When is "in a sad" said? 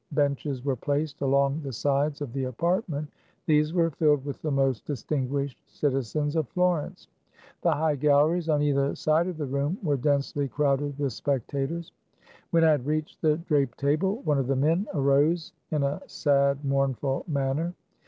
15.69-16.65